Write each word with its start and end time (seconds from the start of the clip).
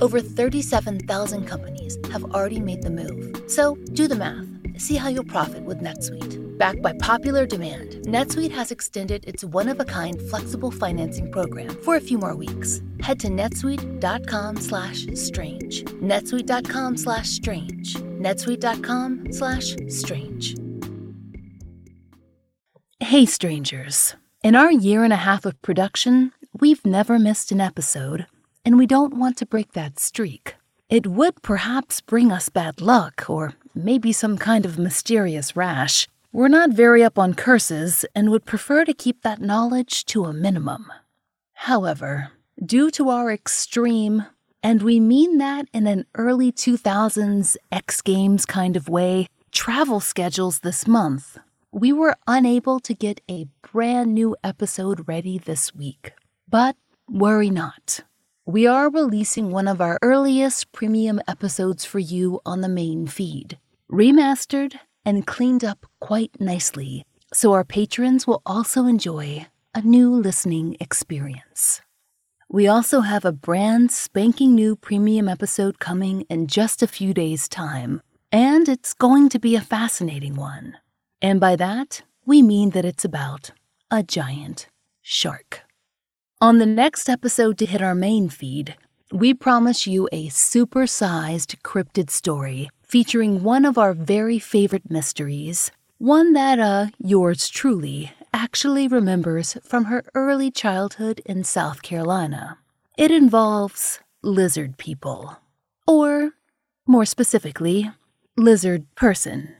Over 0.00 0.20
37,000 0.20 1.46
companies 1.46 1.96
have 2.10 2.24
already 2.24 2.60
made 2.60 2.82
the 2.82 2.90
move. 2.90 3.50
So 3.50 3.76
do 3.92 4.08
the 4.08 4.16
math. 4.16 4.46
See 4.78 4.96
how 4.96 5.08
you'll 5.08 5.24
profit 5.24 5.64
with 5.64 5.80
NetSuite. 5.80 6.58
Backed 6.58 6.82
by 6.82 6.92
popular 6.94 7.46
demand, 7.46 8.04
NetSuite 8.06 8.52
has 8.52 8.70
extended 8.70 9.24
its 9.26 9.44
one-of-a-kind 9.44 10.20
flexible 10.30 10.70
financing 10.70 11.30
program 11.30 11.70
for 11.82 11.96
a 11.96 12.00
few 12.00 12.18
more 12.18 12.36
weeks. 12.36 12.80
Head 13.00 13.18
to 13.20 13.28
netsuite.com 13.28 14.56
slash 14.56 15.06
strange. 15.14 15.84
netsuite.com 15.84 16.96
slash 16.96 17.28
strange. 17.28 17.94
netsuite.com 17.94 19.32
slash 19.32 19.76
strange. 19.88 20.56
Hey 23.00 23.26
strangers. 23.26 24.14
In 24.42 24.54
our 24.54 24.72
year 24.72 25.04
and 25.04 25.12
a 25.12 25.16
half 25.16 25.44
of 25.44 25.60
production, 25.62 26.32
we've 26.58 26.84
never 26.84 27.18
missed 27.18 27.52
an 27.52 27.60
episode, 27.60 28.26
and 28.64 28.78
we 28.78 28.86
don't 28.86 29.16
want 29.16 29.36
to 29.38 29.46
break 29.46 29.72
that 29.72 29.98
streak. 29.98 30.54
It 30.88 31.06
would 31.06 31.42
perhaps 31.42 32.00
bring 32.00 32.30
us 32.30 32.48
bad 32.48 32.80
luck 32.80 33.28
or 33.28 33.54
maybe 33.74 34.12
some 34.12 34.38
kind 34.38 34.64
of 34.64 34.78
mysterious 34.78 35.56
rash. 35.56 36.08
We're 36.32 36.48
not 36.48 36.70
very 36.70 37.02
up 37.02 37.18
on 37.18 37.34
curses 37.34 38.04
and 38.14 38.30
would 38.30 38.44
prefer 38.44 38.84
to 38.84 38.92
keep 38.92 39.22
that 39.22 39.40
knowledge 39.40 40.04
to 40.06 40.24
a 40.24 40.32
minimum. 40.32 40.92
However, 41.54 42.32
due 42.64 42.90
to 42.92 43.08
our 43.08 43.30
extreme, 43.30 44.26
and 44.62 44.82
we 44.82 44.98
mean 44.98 45.38
that 45.38 45.68
in 45.72 45.86
an 45.86 46.06
early 46.14 46.50
2000s 46.50 47.56
X 47.70 48.02
Games 48.02 48.46
kind 48.46 48.76
of 48.76 48.88
way, 48.88 49.28
travel 49.52 50.00
schedules 50.00 50.60
this 50.60 50.86
month, 50.86 51.38
we 51.70 51.92
were 51.92 52.16
unable 52.26 52.80
to 52.80 52.94
get 52.94 53.20
a 53.30 53.46
brand 53.72 54.14
new 54.14 54.36
episode 54.44 55.08
ready 55.08 55.38
this 55.38 55.74
week. 55.74 56.12
But 56.48 56.76
worry 57.08 57.50
not. 57.50 58.00
We 58.46 58.66
are 58.66 58.90
releasing 58.90 59.50
one 59.50 59.66
of 59.66 59.80
our 59.80 59.98
earliest 60.02 60.70
premium 60.70 61.18
episodes 61.26 61.86
for 61.86 61.98
you 61.98 62.42
on 62.44 62.60
the 62.60 62.68
main 62.68 63.06
feed, 63.06 63.58
remastered 63.90 64.74
and 65.02 65.26
cleaned 65.26 65.64
up 65.64 65.86
quite 65.98 66.38
nicely, 66.38 67.06
so 67.32 67.54
our 67.54 67.64
patrons 67.64 68.26
will 68.26 68.42
also 68.44 68.84
enjoy 68.84 69.46
a 69.74 69.80
new 69.80 70.10
listening 70.10 70.76
experience. 70.78 71.80
We 72.50 72.68
also 72.68 73.00
have 73.00 73.24
a 73.24 73.32
brand 73.32 73.90
spanking 73.90 74.54
new 74.54 74.76
premium 74.76 75.26
episode 75.26 75.78
coming 75.78 76.26
in 76.28 76.46
just 76.46 76.82
a 76.82 76.86
few 76.86 77.14
days' 77.14 77.48
time, 77.48 78.02
and 78.30 78.68
it's 78.68 78.92
going 78.92 79.30
to 79.30 79.38
be 79.38 79.56
a 79.56 79.62
fascinating 79.62 80.34
one. 80.34 80.76
And 81.22 81.40
by 81.40 81.56
that, 81.56 82.02
we 82.26 82.42
mean 82.42 82.70
that 82.70 82.84
it's 82.84 83.06
about 83.06 83.52
a 83.90 84.02
giant 84.02 84.68
shark. 85.00 85.63
On 86.44 86.58
the 86.58 86.66
next 86.66 87.08
episode 87.08 87.56
to 87.56 87.64
hit 87.64 87.80
our 87.80 87.94
main 87.94 88.28
feed, 88.28 88.76
we 89.10 89.32
promise 89.32 89.86
you 89.86 90.10
a 90.12 90.28
super 90.28 90.86
sized 90.86 91.56
cryptid 91.62 92.10
story 92.10 92.68
featuring 92.82 93.42
one 93.42 93.64
of 93.64 93.78
our 93.78 93.94
very 93.94 94.38
favorite 94.38 94.90
mysteries, 94.90 95.70
one 95.96 96.34
that, 96.34 96.58
uh, 96.58 96.88
yours 96.98 97.48
truly 97.48 98.12
actually 98.34 98.86
remembers 98.86 99.56
from 99.64 99.86
her 99.86 100.04
early 100.14 100.50
childhood 100.50 101.22
in 101.24 101.44
South 101.44 101.80
Carolina. 101.80 102.58
It 102.98 103.10
involves 103.10 104.00
lizard 104.22 104.76
people. 104.76 105.38
Or, 105.88 106.32
more 106.86 107.06
specifically, 107.06 107.90
lizard 108.36 108.84
person. 108.96 109.54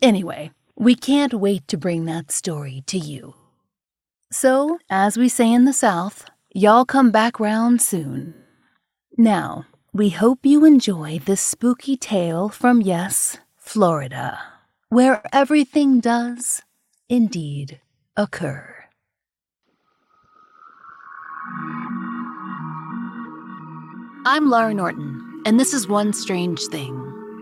Anyway, 0.00 0.52
we 0.74 0.94
can't 0.94 1.34
wait 1.34 1.68
to 1.68 1.76
bring 1.76 2.06
that 2.06 2.32
story 2.32 2.82
to 2.86 2.96
you. 2.96 3.34
So, 4.30 4.78
as 4.90 5.16
we 5.16 5.30
say 5.30 5.50
in 5.50 5.64
the 5.64 5.72
South, 5.72 6.26
y'all 6.52 6.84
come 6.84 7.10
back 7.10 7.40
round 7.40 7.80
soon. 7.80 8.34
Now, 9.16 9.64
we 9.94 10.10
hope 10.10 10.40
you 10.42 10.66
enjoy 10.66 11.18
this 11.18 11.40
spooky 11.40 11.96
tale 11.96 12.50
from, 12.50 12.82
yes, 12.82 13.38
Florida, 13.56 14.38
where 14.90 15.22
everything 15.32 16.00
does 16.00 16.60
indeed 17.08 17.80
occur. 18.18 18.74
I'm 24.26 24.48
Laurah 24.48 24.76
Norton, 24.76 25.42
and 25.46 25.58
this 25.58 25.72
is 25.72 25.88
One 25.88 26.12
Strange 26.12 26.60
Thing, 26.66 26.94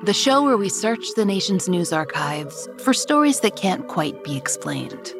the 0.04 0.14
show 0.14 0.44
where 0.44 0.56
we 0.56 0.68
search 0.68 1.04
the 1.16 1.24
nation's 1.24 1.68
news 1.68 1.92
archives 1.92 2.68
for 2.78 2.94
stories 2.94 3.40
that 3.40 3.56
can't 3.56 3.88
quite 3.88 4.22
be 4.22 4.36
explained. 4.36 5.12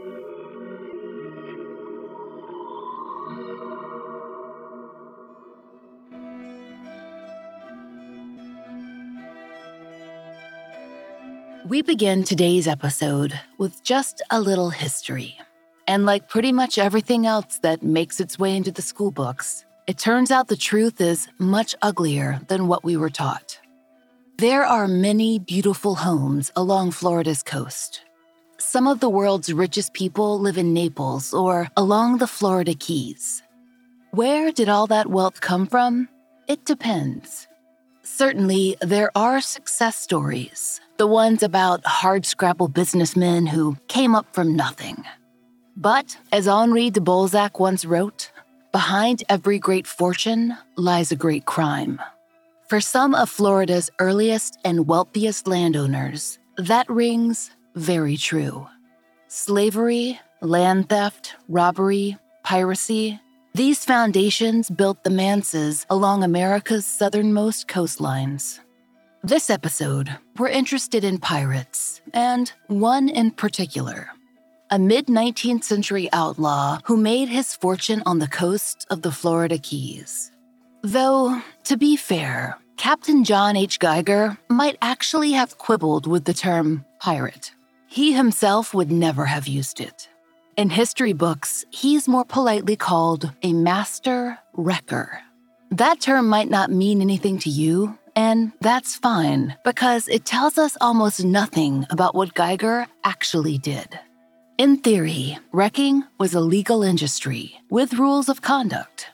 We 11.66 11.82
begin 11.82 12.22
today's 12.22 12.69
episode 12.69 13.37
with 13.59 13.82
just 13.82 14.22
a 14.31 14.41
little 14.41 14.71
history. 14.71 15.37
And 15.88 16.06
like 16.06 16.28
pretty 16.28 16.53
much 16.53 16.78
everything 16.78 17.27
else 17.27 17.59
that 17.59 17.82
makes 17.82 18.21
its 18.21 18.38
way 18.38 18.56
into 18.56 18.71
the 18.71 18.82
school 18.82 19.10
books, 19.10 19.65
it 19.88 19.99
turns 19.99 20.31
out 20.31 20.47
the 20.47 20.56
truth 20.56 21.00
is 21.00 21.27
much 21.41 21.75
uglier 21.82 22.38
than 22.47 22.69
what 22.69 22.84
we 22.84 22.97
were 22.97 23.10
taught. 23.10 23.59
There 24.38 24.65
are 24.65 24.87
many 24.87 25.41
beautiful 25.41 25.97
homes 25.97 26.53
along 26.54 26.93
Florida's 26.93 27.43
coast. 27.43 28.03
Some 28.59 28.87
of 28.87 29.00
the 29.00 29.10
world's 29.10 29.53
richest 29.53 29.93
people 29.93 30.38
live 30.38 30.59
in 30.59 30.72
Naples 30.72 31.34
or 31.34 31.66
along 31.77 32.19
the 32.19 32.28
Florida 32.28 32.75
Keys. 32.75 33.43
Where 34.12 34.53
did 34.53 34.69
all 34.69 34.87
that 34.87 35.09
wealth 35.09 35.41
come 35.41 35.66
from? 35.66 36.09
It 36.47 36.65
depends. 36.65 37.48
Certainly, 38.06 38.77
there 38.81 39.11
are 39.17 39.41
success 39.41 39.97
stories, 39.97 40.81
the 40.97 41.09
ones 41.09 41.43
about 41.43 41.83
hardscrabble 41.83 42.72
businessmen 42.72 43.47
who 43.47 43.77
came 43.89 44.15
up 44.15 44.33
from 44.33 44.55
nothing. 44.55 45.05
But, 45.77 46.16
as 46.31 46.47
Henri 46.47 46.89
de 46.91 47.00
Balzac 47.00 47.59
once 47.59 47.84
wrote, 47.84 48.31
behind 48.71 49.25
every 49.28 49.59
great 49.59 49.89
fortune 49.89 50.56
lies 50.77 51.11
a 51.11 51.16
great 51.16 51.47
crime. 51.47 52.00
For 52.69 52.81
some 52.81 53.12
of 53.12 53.28
Florida's 53.28 53.91
earliest 53.99 54.56
and 54.65 54.87
wealthiest 54.87 55.49
landowners, 55.49 56.39
that 56.59 56.89
rings 56.89 57.50
very 57.75 58.16
true. 58.16 58.69
Slavery, 59.27 60.21
land 60.41 60.89
theft, 60.89 61.34
robbery, 61.48 62.16
piracy, 62.45 63.19
these 63.57 63.87
foundations 63.87 64.69
built 64.69 65.03
the 65.03 65.09
manses 65.09 65.87
along 65.89 66.23
America's 66.23 66.85
southernmost 66.85 67.67
coastlines. 67.67 68.61
This 69.25 69.49
episode, 69.49 70.15
we're 70.37 70.49
interested 70.49 71.05
in 71.05 71.17
pirates, 71.17 72.03
and 72.13 72.53
one 72.67 73.09
in 73.09 73.31
particular. 73.31 74.11
A 74.71 74.79
mid 74.79 75.07
19th 75.07 75.65
century 75.65 76.11
outlaw 76.13 76.81
who 76.85 76.99
made 76.99 77.31
his 77.31 77.57
fortune 77.57 78.03
on 78.05 78.19
the 78.19 78.29
coast 78.29 78.87
of 78.91 79.01
the 79.01 79.11
Florida 79.11 79.57
Keys. 79.57 80.33
Though, 80.83 81.41
to 81.65 81.79
be 81.79 81.97
fair, 81.97 82.59
Captain 82.77 83.25
John 83.25 83.57
H. 83.57 83.79
Geiger 83.79 84.37
might 84.51 84.77
actually 84.83 85.33
have 85.33 85.57
quibbled 85.57 86.07
with 86.07 86.27
the 86.27 86.35
term 86.35 86.85
pirate. 87.01 87.53
He 87.87 88.13
himself 88.13 88.75
would 88.75 88.93
never 88.93 89.25
have 89.25 89.49
used 89.49 89.81
it. 89.81 90.11
In 90.57 90.71
history 90.71 91.13
books, 91.13 91.67
he's 91.71 92.09
more 92.09 92.25
politely 92.25 92.77
called 92.77 93.31
a 93.43 93.53
master 93.53 94.39
wrecker. 94.55 95.21
That 95.71 96.01
term 96.01 96.29
might 96.29 96.49
not 96.49 96.71
mean 96.71 97.03
anything 97.03 97.39
to 97.41 97.51
you, 97.51 97.99
And 98.17 98.53
that's 98.63 98.97
fine 98.97 99.55
because 99.63 100.09
it 100.09 100.25
tells 100.25 100.57
us 100.57 100.79
almost 100.81 101.23
nothing 101.23 101.85
about 101.91 102.15
what 102.15 102.33
Geiger 102.33 102.87
actually 103.05 103.59
did. 103.59 104.01
In 104.57 104.79
theory, 104.79 105.39
wrecking 105.53 106.03
was 106.19 106.33
a 106.33 106.41
legal 106.41 106.83
industry 106.83 107.55
with 107.69 107.93
rules 107.93 108.31
of 108.31 108.41
conduct. 108.41 109.09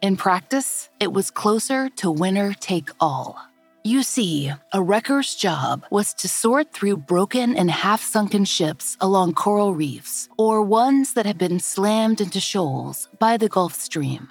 In 0.00 0.16
practice, 0.16 0.88
it 1.00 1.12
was 1.12 1.32
closer 1.32 1.88
to 1.96 2.12
winner 2.12 2.54
take 2.54 2.90
all. 3.00 3.42
You 3.86 4.02
see, 4.02 4.50
a 4.72 4.82
wrecker's 4.82 5.34
job 5.34 5.84
was 5.90 6.14
to 6.14 6.26
sort 6.26 6.72
through 6.72 6.96
broken 6.96 7.54
and 7.54 7.70
half 7.70 8.02
sunken 8.02 8.46
ships 8.46 8.96
along 8.98 9.34
coral 9.34 9.74
reefs 9.74 10.26
or 10.38 10.62
ones 10.62 11.12
that 11.12 11.26
had 11.26 11.36
been 11.36 11.60
slammed 11.60 12.22
into 12.22 12.40
shoals 12.40 13.10
by 13.18 13.36
the 13.36 13.50
Gulf 13.50 13.74
Stream. 13.74 14.28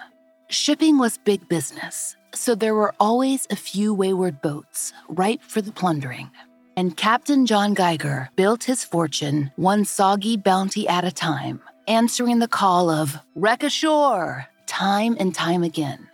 Shipping 0.50 0.97
was 0.97 1.19
big 1.19 1.47
business, 1.50 2.15
so 2.33 2.55
there 2.55 2.73
were 2.73 2.95
always 3.00 3.45
a 3.51 3.55
few 3.55 3.94
wayward 3.94 4.41
boats 4.41 4.91
ripe 5.07 5.44
for 5.44 5.61
the 5.61 5.71
plundering. 5.71 6.31
And 6.75 6.97
Captain 6.97 7.45
John 7.45 7.75
Geiger 7.75 8.31
built 8.35 8.63
his 8.63 8.83
fortune 8.83 9.51
one 9.55 9.85
soggy 9.85 10.35
bounty 10.35 10.88
at 10.88 11.05
a 11.05 11.11
time, 11.11 11.61
answering 11.88 12.39
the 12.39 12.47
call 12.47 12.89
of 12.89 13.19
wreck 13.35 13.61
ashore 13.61 14.47
time 14.65 15.15
and 15.19 15.35
time 15.35 15.61
again. 15.61 16.09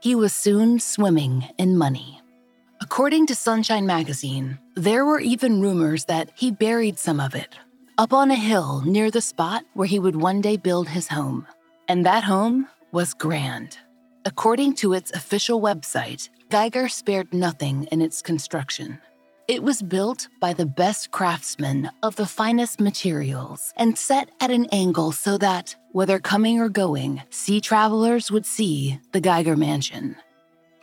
He 0.00 0.16
was 0.16 0.32
soon 0.32 0.80
swimming 0.80 1.44
in 1.56 1.78
money. 1.78 2.20
According 2.84 3.28
to 3.28 3.34
Sunshine 3.34 3.86
Magazine, 3.86 4.58
there 4.74 5.06
were 5.06 5.18
even 5.18 5.62
rumors 5.62 6.04
that 6.04 6.30
he 6.34 6.50
buried 6.50 6.98
some 6.98 7.18
of 7.18 7.34
it 7.34 7.54
up 7.96 8.12
on 8.12 8.30
a 8.30 8.46
hill 8.50 8.82
near 8.84 9.10
the 9.10 9.22
spot 9.22 9.64
where 9.72 9.86
he 9.86 9.98
would 9.98 10.16
one 10.16 10.42
day 10.42 10.58
build 10.58 10.88
his 10.88 11.08
home. 11.08 11.46
And 11.88 12.04
that 12.04 12.24
home 12.24 12.68
was 12.92 13.14
grand. 13.14 13.78
According 14.26 14.74
to 14.76 14.92
its 14.92 15.10
official 15.12 15.62
website, 15.62 16.28
Geiger 16.50 16.88
spared 16.88 17.32
nothing 17.32 17.84
in 17.84 18.02
its 18.02 18.20
construction. 18.20 18.98
It 19.48 19.62
was 19.62 19.80
built 19.80 20.28
by 20.38 20.52
the 20.52 20.66
best 20.66 21.10
craftsmen 21.10 21.90
of 22.02 22.16
the 22.16 22.26
finest 22.26 22.80
materials 22.80 23.72
and 23.78 23.96
set 23.96 24.28
at 24.42 24.50
an 24.50 24.66
angle 24.72 25.12
so 25.12 25.38
that, 25.38 25.74
whether 25.92 26.18
coming 26.18 26.60
or 26.60 26.68
going, 26.68 27.22
sea 27.30 27.62
travelers 27.62 28.30
would 28.30 28.44
see 28.44 29.00
the 29.12 29.22
Geiger 29.22 29.56
Mansion. 29.56 30.16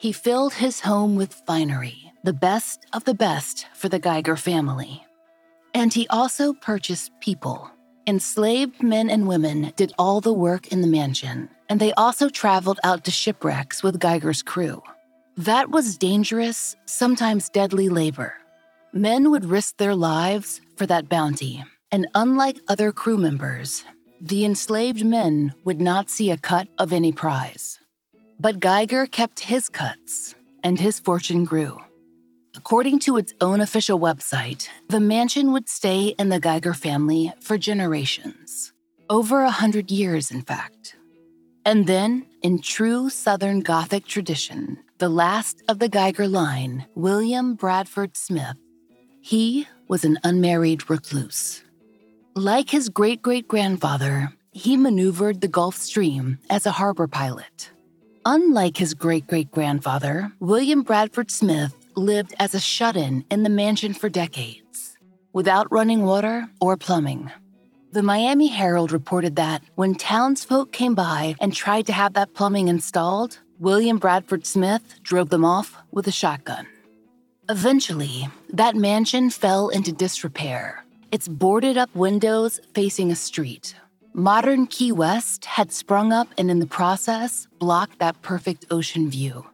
He 0.01 0.13
filled 0.13 0.56
his 0.56 0.80
home 0.80 1.15
with 1.15 1.44
finery, 1.45 2.12
the 2.24 2.33
best 2.33 2.88
of 2.92 3.03
the 3.03 3.13
best 3.13 3.68
for 3.75 3.88
the 3.88 4.00
Geiger 4.00 4.36
family. 4.36 5.06
And 5.75 5.94
he 5.94 6.07
also 6.07 6.53
purchased 6.53 7.12
people. 7.19 7.69
Enslaved 8.07 8.81
men 8.81 9.12
and 9.12 9.27
women 9.27 9.71
did 9.75 9.94
all 10.00 10.19
the 10.19 10.33
work 10.33 10.69
in 10.69 10.81
the 10.81 10.88
mansion, 10.88 11.50
and 11.69 11.80
they 11.80 11.94
also 11.94 12.30
traveled 12.30 12.80
out 12.83 13.03
to 13.03 13.12
shipwrecks 13.12 13.83
with 13.83 14.00
Geiger's 14.00 14.42
crew. 14.42 14.81
That 15.38 15.69
was 15.69 16.00
dangerous, 16.00 16.75
sometimes 16.88 17.50
deadly 17.50 17.88
labor. 17.88 18.33
Men 18.94 19.30
would 19.30 19.45
risk 19.45 19.77
their 19.77 19.94
lives 19.94 20.62
for 20.77 20.88
that 20.88 21.09
bounty, 21.09 21.63
and 21.92 22.07
unlike 22.15 22.57
other 22.68 22.92
crew 22.92 23.19
members, 23.19 23.83
the 24.19 24.45
enslaved 24.45 25.06
men 25.06 25.53
would 25.63 25.80
not 25.80 26.09
see 26.09 26.31
a 26.31 26.38
cut 26.38 26.68
of 26.80 26.92
any 26.92 27.12
prize. 27.12 27.80
But 28.41 28.59
Geiger 28.59 29.05
kept 29.05 29.41
his 29.41 29.69
cuts, 29.69 30.33
and 30.63 30.79
his 30.79 30.99
fortune 30.99 31.45
grew. 31.45 31.77
According 32.55 32.97
to 33.01 33.17
its 33.17 33.35
own 33.39 33.61
official 33.61 33.99
website, 33.99 34.67
the 34.89 34.99
mansion 34.99 35.51
would 35.51 35.69
stay 35.69 36.15
in 36.17 36.29
the 36.29 36.39
Geiger 36.39 36.73
family 36.73 37.31
for 37.39 37.59
generations. 37.59 38.73
Over 39.11 39.43
a 39.43 39.51
hundred 39.51 39.91
years, 39.91 40.31
in 40.31 40.41
fact. 40.41 40.95
And 41.65 41.85
then, 41.85 42.25
in 42.41 42.59
true 42.61 43.11
Southern 43.11 43.59
Gothic 43.59 44.07
tradition, 44.07 44.79
the 44.97 45.09
last 45.09 45.61
of 45.67 45.77
the 45.77 45.89
Geiger 45.89 46.27
line, 46.27 46.88
William 46.95 47.53
Bradford 47.53 48.17
Smith, 48.17 48.57
he 49.21 49.67
was 49.88 50.03
an 50.03 50.17
unmarried 50.23 50.89
recluse. 50.89 51.63
Like 52.35 52.71
his 52.71 52.89
great 52.89 53.21
great 53.21 53.47
grandfather, 53.47 54.33
he 54.51 54.77
maneuvered 54.77 55.41
the 55.41 55.47
Gulf 55.47 55.75
Stream 55.75 56.39
as 56.49 56.65
a 56.65 56.71
harbor 56.71 57.07
pilot. 57.07 57.69
Unlike 58.25 58.77
his 58.77 58.94
great 58.94 59.25
great 59.25 59.50
grandfather, 59.50 60.31
William 60.39 60.83
Bradford 60.83 61.31
Smith 61.31 61.75
lived 61.95 62.35
as 62.38 62.53
a 62.53 62.59
shut 62.59 62.95
in 62.95 63.25
in 63.31 63.41
the 63.41 63.50
mansion 63.50 63.95
for 63.95 64.09
decades, 64.09 64.95
without 65.33 65.71
running 65.71 66.03
water 66.03 66.47
or 66.59 66.77
plumbing. 66.77 67.31
The 67.94 68.03
Miami 68.03 68.47
Herald 68.47 68.91
reported 68.91 69.38
that 69.38 69.63
when 69.73 69.95
townsfolk 69.95 70.71
came 70.71 70.94
by 70.94 71.35
and 71.41 71.51
tried 71.51 71.88
to 71.88 71.94
have 71.94 72.13
that 72.13 72.35
plumbing 72.35 72.68
installed, 72.68 73.39
William 73.59 73.97
Bradford 73.97 74.45
Smith 74.45 75.01
drove 75.01 75.29
them 75.29 75.44
off 75.44 75.75
with 75.91 76.06
a 76.06 76.12
shotgun. 76.12 76.67
Eventually, 77.50 78.29
that 78.53 78.75
mansion 78.75 79.31
fell 79.31 79.69
into 79.69 79.91
disrepair, 79.91 80.85
its 81.12 81.27
boarded 81.27 81.75
up 81.75 81.94
windows 81.95 82.59
facing 82.75 83.12
a 83.12 83.15
street, 83.15 83.74
Modern 84.13 84.67
Key 84.67 84.91
West 84.91 85.45
had 85.45 85.71
sprung 85.71 86.11
up 86.11 86.27
and, 86.37 86.51
in 86.51 86.59
the 86.59 86.65
process, 86.65 87.47
blocked 87.59 87.99
that 87.99 88.21
perfect 88.21 88.65
ocean 88.69 89.09
view. 89.09 89.45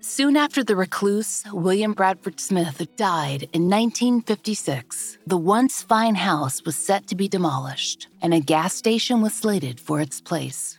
Soon 0.00 0.38
after 0.38 0.64
the 0.64 0.74
recluse, 0.74 1.44
William 1.52 1.92
Bradford 1.92 2.40
Smith, 2.40 2.80
died 2.96 3.42
in 3.52 3.68
1956, 3.68 5.18
the 5.26 5.36
once 5.36 5.82
fine 5.82 6.14
house 6.14 6.64
was 6.64 6.76
set 6.76 7.06
to 7.08 7.14
be 7.14 7.28
demolished, 7.28 8.08
and 8.22 8.32
a 8.32 8.40
gas 8.40 8.74
station 8.74 9.20
was 9.20 9.34
slated 9.34 9.78
for 9.78 10.00
its 10.00 10.18
place. 10.18 10.78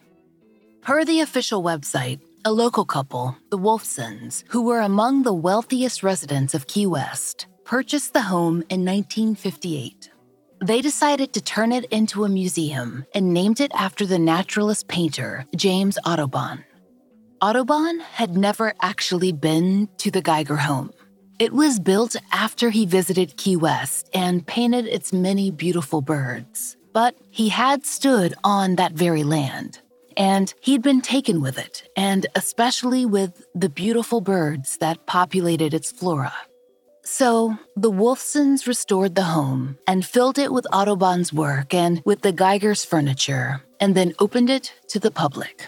Per 0.81 1.05
the 1.05 1.19
official 1.19 1.61
website, 1.61 2.19
a 2.43 2.51
local 2.51 2.85
couple, 2.85 3.37
the 3.51 3.57
Wolfsons, 3.57 4.43
who 4.49 4.63
were 4.63 4.81
among 4.81 5.21
the 5.21 5.33
wealthiest 5.33 6.01
residents 6.01 6.55
of 6.55 6.65
Key 6.65 6.87
West, 6.87 7.45
purchased 7.65 8.13
the 8.13 8.21
home 8.23 8.63
in 8.69 8.83
1958. 8.83 10.09
They 10.61 10.81
decided 10.81 11.33
to 11.33 11.41
turn 11.41 11.71
it 11.71 11.85
into 11.85 12.23
a 12.23 12.29
museum 12.29 13.05
and 13.13 13.33
named 13.33 13.59
it 13.59 13.71
after 13.75 14.05
the 14.05 14.19
naturalist 14.19 14.87
painter 14.87 15.45
James 15.55 15.97
Audubon. 16.05 16.63
Audubon 17.41 17.99
had 17.99 18.37
never 18.37 18.73
actually 18.81 19.31
been 19.33 19.89
to 19.97 20.09
the 20.09 20.21
Geiger 20.21 20.55
home. 20.55 20.91
It 21.37 21.51
was 21.51 21.79
built 21.79 22.15
after 22.31 22.69
he 22.69 22.85
visited 22.85 23.35
Key 23.35 23.57
West 23.57 24.09
and 24.13 24.47
painted 24.47 24.85
its 24.85 25.11
many 25.11 25.51
beautiful 25.51 26.01
birds. 26.01 26.77
But 26.93 27.15
he 27.29 27.49
had 27.49 27.85
stood 27.85 28.33
on 28.45 28.77
that 28.77 28.93
very 28.93 29.23
land, 29.23 29.81
and 30.15 30.53
he'd 30.61 30.81
been 30.81 31.01
taken 31.01 31.41
with 31.41 31.57
it, 31.57 31.89
and 31.97 32.25
especially 32.35 33.05
with 33.05 33.45
the 33.53 33.67
beautiful 33.67 34.21
birds 34.21 34.77
that 34.77 35.05
populated 35.05 35.73
its 35.73 35.91
flora. 35.91 36.33
So, 37.07 37.55
the 37.75 37.91
Wolfsons 37.91 38.65
restored 38.65 39.13
the 39.13 39.21
home 39.21 39.77
and 39.85 40.03
filled 40.03 40.39
it 40.39 40.51
with 40.51 40.65
Audubon's 40.73 41.31
work 41.31 41.71
and 41.71 42.01
with 42.03 42.21
the 42.21 42.31
Geiger's 42.31 42.83
furniture, 42.83 43.61
and 43.79 43.93
then 43.93 44.15
opened 44.17 44.49
it 44.49 44.73
to 44.87 44.99
the 44.99 45.11
public. 45.11 45.67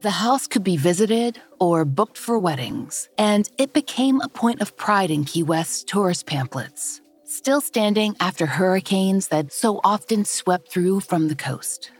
The 0.00 0.10
house 0.10 0.48
could 0.48 0.64
be 0.64 0.76
visited 0.76 1.40
or 1.60 1.84
booked 1.84 2.18
for 2.18 2.40
weddings, 2.40 3.08
and 3.16 3.48
it 3.58 3.74
became 3.74 4.20
a 4.20 4.28
point 4.28 4.60
of 4.60 4.76
pride 4.76 5.12
in 5.12 5.24
Key 5.24 5.44
West's 5.44 5.84
tourist 5.84 6.26
pamphlets, 6.26 7.00
still 7.24 7.60
standing 7.60 8.16
after 8.18 8.44
hurricanes 8.44 9.28
that 9.28 9.52
so 9.52 9.80
often 9.84 10.24
swept 10.24 10.72
through 10.72 10.98
from 10.98 11.28
the 11.28 11.36
coast. 11.36 11.92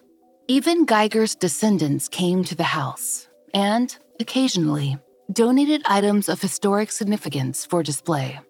Even 0.49 0.87
Geiger's 0.87 1.37
descendants 1.37 2.09
came 2.09 2.43
to 2.43 2.57
the 2.57 2.65
house, 2.65 3.29
and, 3.55 3.97
occasionally, 4.19 4.99
donated 5.33 5.83
items 5.87 6.29
of 6.29 6.43
historic 6.43 6.91
significance 6.91 7.65
for 7.65 7.85
display. 7.85 8.41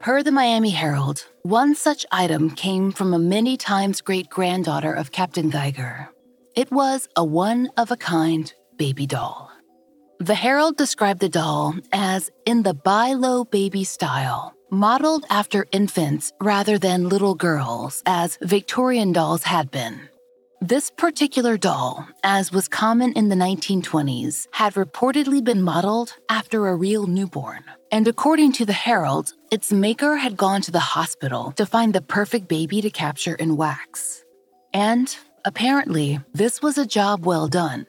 Per 0.00 0.22
the 0.22 0.32
Miami 0.32 0.70
Herald, 0.70 1.26
one 1.42 1.74
such 1.74 2.06
item 2.10 2.48
came 2.48 2.90
from 2.90 3.12
a 3.12 3.18
many 3.18 3.58
times 3.58 4.00
great 4.00 4.30
granddaughter 4.30 4.94
of 4.94 5.12
Captain 5.12 5.50
Geiger. 5.50 6.08
It 6.56 6.72
was 6.72 7.06
a 7.16 7.22
one 7.22 7.68
of 7.76 7.90
a 7.90 7.98
kind 7.98 8.50
baby 8.78 9.06
doll. 9.06 9.50
The 10.18 10.34
Herald 10.34 10.78
described 10.78 11.20
the 11.20 11.28
doll 11.28 11.74
as 11.92 12.30
in 12.46 12.62
the 12.62 12.72
Bye-Lo 12.72 13.44
baby 13.44 13.84
style, 13.84 14.54
modeled 14.70 15.26
after 15.28 15.66
infants 15.70 16.32
rather 16.40 16.78
than 16.78 17.10
little 17.10 17.34
girls, 17.34 18.02
as 18.06 18.38
Victorian 18.40 19.12
dolls 19.12 19.42
had 19.42 19.70
been. 19.70 20.08
This 20.62 20.90
particular 20.90 21.58
doll, 21.58 22.06
as 22.24 22.52
was 22.52 22.68
common 22.68 23.12
in 23.12 23.28
the 23.28 23.36
1920s, 23.36 24.46
had 24.52 24.74
reportedly 24.74 25.44
been 25.44 25.62
modeled 25.62 26.14
after 26.30 26.68
a 26.68 26.76
real 26.76 27.06
newborn. 27.06 27.64
And 27.92 28.06
according 28.06 28.52
to 28.52 28.66
the 28.66 28.74
Herald, 28.74 29.32
its 29.50 29.72
maker 29.72 30.16
had 30.16 30.36
gone 30.36 30.60
to 30.62 30.70
the 30.70 30.78
hospital 30.78 31.52
to 31.52 31.66
find 31.66 31.92
the 31.92 32.00
perfect 32.00 32.48
baby 32.48 32.80
to 32.80 32.90
capture 32.90 33.34
in 33.34 33.56
wax. 33.56 34.24
And 34.72 35.14
apparently, 35.44 36.20
this 36.32 36.62
was 36.62 36.78
a 36.78 36.86
job 36.86 37.26
well 37.26 37.48
done. 37.48 37.86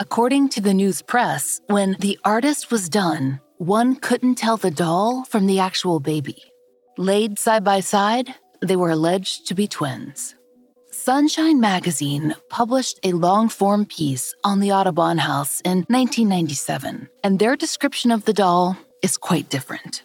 According 0.00 0.48
to 0.50 0.60
the 0.60 0.74
news 0.74 1.02
press, 1.02 1.60
when 1.68 1.96
the 2.00 2.18
artist 2.24 2.70
was 2.70 2.88
done, 2.88 3.40
one 3.58 3.96
couldn't 3.96 4.36
tell 4.36 4.56
the 4.56 4.70
doll 4.70 5.24
from 5.24 5.46
the 5.46 5.60
actual 5.60 6.00
baby. 6.00 6.42
Laid 6.96 7.38
side 7.38 7.62
by 7.62 7.80
side, 7.80 8.34
they 8.60 8.76
were 8.76 8.90
alleged 8.90 9.46
to 9.46 9.54
be 9.54 9.68
twins. 9.68 10.34
Sunshine 10.90 11.60
Magazine 11.60 12.34
published 12.48 12.98
a 13.04 13.12
long 13.12 13.48
form 13.48 13.86
piece 13.86 14.34
on 14.42 14.58
the 14.58 14.72
Audubon 14.72 15.18
House 15.18 15.60
in 15.60 15.78
1997, 15.88 17.08
and 17.22 17.38
their 17.38 17.56
description 17.56 18.10
of 18.10 18.24
the 18.24 18.32
doll 18.32 18.76
is 19.00 19.16
quite 19.16 19.48
different. 19.48 20.02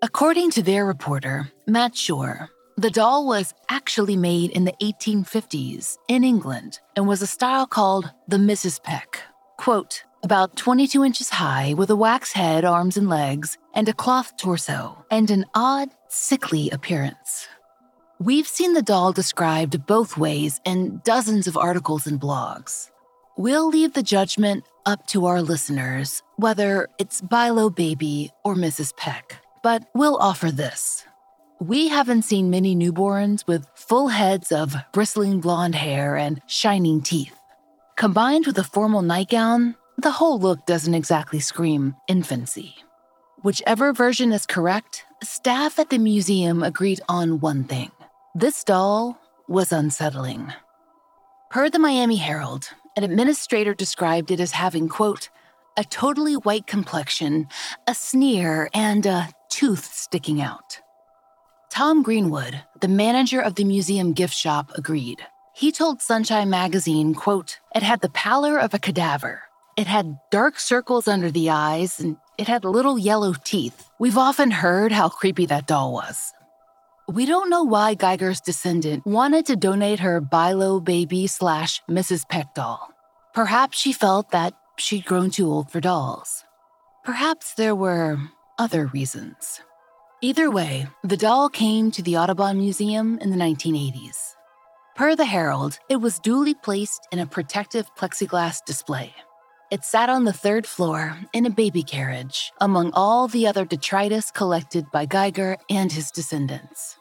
According 0.00 0.52
to 0.52 0.62
their 0.62 0.86
reporter, 0.86 1.50
Matt 1.66 1.96
Shore, 1.96 2.50
the 2.76 2.90
doll 2.90 3.26
was 3.26 3.52
actually 3.68 4.16
made 4.16 4.52
in 4.52 4.64
the 4.64 4.74
1850s 4.80 5.98
in 6.06 6.22
England 6.22 6.78
and 6.94 7.08
was 7.08 7.20
a 7.20 7.26
style 7.26 7.66
called 7.66 8.12
the 8.28 8.36
Mrs. 8.36 8.80
Peck. 8.80 9.20
Quote, 9.56 10.04
about 10.22 10.54
22 10.56 11.04
inches 11.04 11.30
high 11.30 11.74
with 11.74 11.90
a 11.90 11.96
wax 11.96 12.32
head, 12.32 12.64
arms, 12.64 12.96
and 12.96 13.08
legs, 13.08 13.58
and 13.74 13.88
a 13.88 13.92
cloth 13.92 14.36
torso, 14.36 15.04
and 15.10 15.32
an 15.32 15.44
odd, 15.54 15.88
sickly 16.08 16.70
appearance. 16.70 17.48
We've 18.20 18.46
seen 18.46 18.74
the 18.74 18.82
doll 18.82 19.12
described 19.12 19.84
both 19.86 20.16
ways 20.16 20.60
in 20.64 21.00
dozens 21.04 21.48
of 21.48 21.56
articles 21.56 22.06
and 22.06 22.20
blogs. 22.20 22.90
We'll 23.36 23.68
leave 23.68 23.94
the 23.94 24.02
judgment 24.04 24.64
up 24.86 25.06
to 25.08 25.26
our 25.26 25.42
listeners 25.42 26.22
whether 26.36 26.88
it's 27.00 27.20
Bye-Lo 27.20 27.68
Baby 27.68 28.30
or 28.44 28.54
Mrs. 28.54 28.96
Peck, 28.96 29.42
but 29.62 29.84
we'll 29.94 30.16
offer 30.16 30.50
this. 30.50 31.04
We 31.60 31.88
haven't 31.88 32.22
seen 32.22 32.50
many 32.50 32.76
newborns 32.76 33.46
with 33.46 33.66
full 33.74 34.08
heads 34.08 34.52
of 34.52 34.76
bristling 34.92 35.40
blonde 35.40 35.74
hair 35.74 36.16
and 36.16 36.40
shining 36.46 37.02
teeth. 37.02 37.34
Combined 37.96 38.46
with 38.46 38.58
a 38.58 38.64
formal 38.64 39.02
nightgown, 39.02 39.74
the 39.96 40.12
whole 40.12 40.38
look 40.38 40.64
doesn't 40.66 40.94
exactly 40.94 41.40
scream 41.40 41.96
infancy. 42.06 42.76
Whichever 43.42 43.92
version 43.92 44.32
is 44.32 44.46
correct, 44.46 45.04
staff 45.22 45.78
at 45.80 45.90
the 45.90 45.98
museum 45.98 46.62
agreed 46.62 47.00
on 47.08 47.40
one 47.40 47.64
thing 47.64 47.90
this 48.34 48.62
doll 48.62 49.18
was 49.48 49.72
unsettling. 49.72 50.52
Per 51.50 51.70
the 51.70 51.78
Miami 51.80 52.16
Herald, 52.16 52.68
an 52.96 53.02
administrator 53.02 53.74
described 53.74 54.30
it 54.30 54.38
as 54.38 54.52
having, 54.52 54.88
quote, 54.88 55.28
a 55.76 55.84
totally 55.84 56.34
white 56.34 56.66
complexion, 56.66 57.48
a 57.86 57.94
sneer, 57.94 58.68
and 58.74 59.06
a 59.06 59.28
tooth 59.48 59.92
sticking 59.92 60.40
out. 60.40 60.80
Tom 61.70 62.02
Greenwood, 62.02 62.62
the 62.80 62.88
manager 62.88 63.40
of 63.40 63.54
the 63.54 63.64
museum 63.64 64.12
gift 64.12 64.34
shop, 64.34 64.72
agreed. 64.74 65.20
He 65.54 65.72
told 65.72 66.00
Sunshine 66.00 66.50
Magazine, 66.50 67.14
quote, 67.14 67.58
It 67.74 67.82
had 67.82 68.00
the 68.00 68.08
pallor 68.08 68.58
of 68.58 68.74
a 68.74 68.78
cadaver. 68.78 69.42
It 69.76 69.86
had 69.86 70.18
dark 70.30 70.58
circles 70.58 71.06
under 71.06 71.30
the 71.30 71.50
eyes, 71.50 72.00
and 72.00 72.16
it 72.36 72.48
had 72.48 72.64
little 72.64 72.98
yellow 72.98 73.34
teeth. 73.44 73.88
We've 73.98 74.18
often 74.18 74.50
heard 74.50 74.92
how 74.92 75.08
creepy 75.08 75.46
that 75.46 75.66
doll 75.66 75.92
was. 75.92 76.32
We 77.08 77.26
don't 77.26 77.48
know 77.48 77.64
why 77.64 77.94
Geiger's 77.94 78.40
descendant 78.40 79.06
wanted 79.06 79.46
to 79.46 79.56
donate 79.56 80.00
her 80.00 80.20
Bye-Lo 80.20 80.80
baby 80.80 81.26
slash 81.26 81.82
Mrs. 81.88 82.28
Peck 82.28 82.54
doll. 82.54 82.88
Perhaps 83.34 83.78
she 83.78 83.92
felt 83.92 84.30
that 84.30 84.54
she'd 84.78 85.06
grown 85.06 85.30
too 85.30 85.50
old 85.50 85.70
for 85.70 85.80
dolls. 85.80 86.44
Perhaps 87.04 87.54
there 87.54 87.74
were 87.74 88.18
other 88.58 88.86
reasons. 88.86 89.60
Either 90.20 90.50
way, 90.50 90.86
the 91.04 91.16
doll 91.16 91.48
came 91.48 91.90
to 91.92 92.02
the 92.02 92.16
Audubon 92.16 92.58
Museum 92.58 93.18
in 93.20 93.30
the 93.30 93.36
1980s. 93.36 94.34
Per 94.96 95.14
the 95.14 95.24
Herald, 95.24 95.78
it 95.88 95.96
was 95.96 96.18
duly 96.18 96.54
placed 96.54 97.06
in 97.12 97.20
a 97.20 97.26
protective 97.26 97.86
plexiglass 97.94 98.64
display. 98.64 99.14
It 99.70 99.84
sat 99.84 100.08
on 100.08 100.24
the 100.24 100.32
third 100.32 100.66
floor 100.66 101.16
in 101.32 101.46
a 101.46 101.50
baby 101.50 101.82
carriage 101.82 102.52
among 102.60 102.90
all 102.94 103.28
the 103.28 103.46
other 103.46 103.64
detritus 103.64 104.30
collected 104.32 104.90
by 104.90 105.06
Geiger 105.06 105.56
and 105.70 105.92
his 105.92 106.10
descendants. 106.10 106.96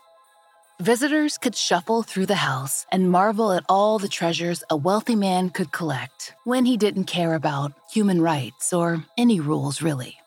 Visitors 0.80 1.40
could 1.40 1.56
shuffle 1.56 2.04
through 2.04 2.28
the 2.28 2.36
house 2.36 2.86
and 2.92 3.10
marvel 3.10 3.52
at 3.52 3.64
all 3.68 3.98
the 3.98 4.08
treasures 4.08 4.64
a 4.70 4.78
wealthy 4.78 5.16
man 5.16 5.50
could 5.50 5.72
collect 5.72 6.36
when 6.44 6.66
he 6.66 6.78
didn't 6.78 7.06
care 7.06 7.34
about 7.34 7.74
human 7.92 8.22
rights 8.22 8.72
or 8.72 9.04
any 9.18 9.40
rules, 9.40 9.82
really. 9.82 10.20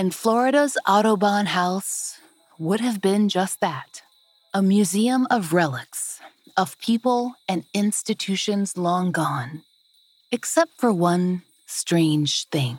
And 0.00 0.14
Florida's 0.14 0.78
Audubon 0.88 1.44
House 1.44 2.18
would 2.58 2.80
have 2.80 3.02
been 3.02 3.28
just 3.28 3.60
that 3.60 4.00
a 4.54 4.62
museum 4.62 5.26
of 5.30 5.52
relics, 5.52 6.22
of 6.56 6.78
people 6.78 7.34
and 7.46 7.66
institutions 7.74 8.78
long 8.78 9.12
gone, 9.12 9.62
except 10.32 10.72
for 10.78 10.90
one 10.90 11.42
strange 11.66 12.48
thing. 12.48 12.78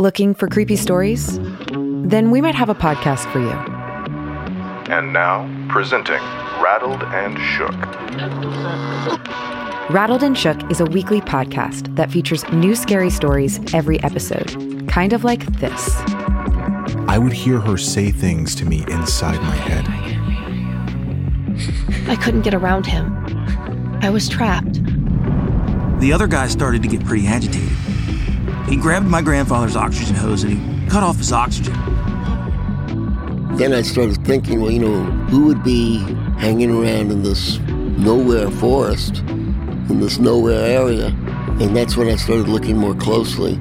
Looking 0.00 0.32
for 0.32 0.48
creepy 0.48 0.76
stories? 0.76 1.38
Then 1.72 2.30
we 2.30 2.40
might 2.40 2.54
have 2.54 2.70
a 2.70 2.74
podcast 2.74 3.30
for 3.30 3.38
you. 3.38 3.50
And 4.90 5.12
now, 5.12 5.46
presenting 5.68 6.22
Rattled 6.58 7.02
and 7.02 7.36
Shook. 7.38 7.76
Rattled 9.90 10.22
and 10.22 10.38
Shook 10.38 10.70
is 10.70 10.80
a 10.80 10.86
weekly 10.86 11.20
podcast 11.20 11.94
that 11.96 12.10
features 12.10 12.50
new 12.50 12.74
scary 12.74 13.10
stories 13.10 13.60
every 13.74 14.02
episode, 14.02 14.88
kind 14.88 15.12
of 15.12 15.22
like 15.22 15.44
this. 15.58 15.94
I 17.06 17.18
would 17.18 17.34
hear 17.34 17.60
her 17.60 17.76
say 17.76 18.10
things 18.10 18.54
to 18.54 18.64
me 18.64 18.86
inside 18.88 19.38
my 19.42 19.54
head. 19.54 19.84
I 22.08 22.16
couldn't 22.16 22.40
get 22.40 22.54
around 22.54 22.86
him. 22.86 23.14
I 24.00 24.08
was 24.08 24.30
trapped. 24.30 24.82
The 26.00 26.10
other 26.14 26.26
guy 26.26 26.48
started 26.48 26.80
to 26.84 26.88
get 26.88 27.04
pretty 27.04 27.26
agitated. 27.26 27.76
He 28.70 28.76
grabbed 28.76 29.06
my 29.06 29.20
grandfather's 29.20 29.74
oxygen 29.74 30.14
hose 30.14 30.44
and 30.44 30.52
he 30.52 30.86
cut 30.88 31.02
off 31.02 31.16
his 31.16 31.32
oxygen. 31.32 31.74
Then 33.56 33.72
I 33.72 33.82
started 33.82 34.24
thinking, 34.24 34.60
well, 34.60 34.70
you 34.70 34.78
know, 34.78 35.02
who 35.26 35.46
would 35.46 35.64
be 35.64 35.98
hanging 36.38 36.70
around 36.70 37.10
in 37.10 37.24
this 37.24 37.58
nowhere 37.58 38.48
forest, 38.48 39.18
in 39.18 39.98
this 39.98 40.20
nowhere 40.20 40.64
area? 40.64 41.06
And 41.60 41.76
that's 41.76 41.96
when 41.96 42.08
I 42.08 42.14
started 42.14 42.46
looking 42.46 42.78
more 42.78 42.94
closely. 42.94 43.54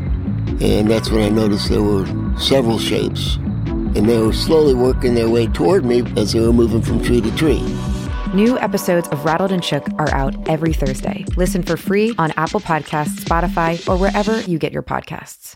And 0.62 0.88
that's 0.92 1.10
when 1.10 1.24
I 1.24 1.30
noticed 1.30 1.70
there 1.70 1.82
were 1.82 2.06
several 2.38 2.78
shapes. 2.78 3.38
And 3.38 4.08
they 4.08 4.20
were 4.20 4.32
slowly 4.32 4.76
working 4.76 5.16
their 5.16 5.28
way 5.28 5.48
toward 5.48 5.86
me 5.86 6.04
as 6.18 6.34
they 6.34 6.40
were 6.40 6.54
moving 6.54 6.84
from 6.84 7.04
tree 7.04 7.20
to 7.20 7.36
tree. 7.36 7.64
New 8.34 8.60
episodes 8.60 9.08
of 9.08 9.26
Rattled 9.26 9.52
and 9.52 9.66
Shook 9.66 9.90
are 9.98 10.14
out 10.14 10.48
every 10.48 10.72
Thursday. 10.72 11.26
Listen 11.36 11.64
for 11.64 11.76
free 11.76 12.14
on 12.20 12.30
Apple 12.38 12.60
Podcasts, 12.60 13.22
Spotify, 13.22 13.88
or 13.90 13.98
wherever 13.98 14.40
you 14.42 14.60
get 14.60 14.72
your 14.72 14.84
podcasts. 14.84 15.56